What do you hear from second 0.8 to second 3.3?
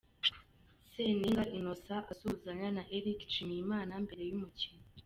Seninga Innocent asuhuzanya na Eric